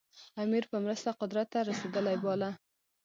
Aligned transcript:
امیر 0.43 0.63
په 0.71 0.77
مرسته 0.85 1.11
قدرت 1.21 1.47
ته 1.53 1.59
رسېدلی 1.69 2.17
باله. 2.23 2.49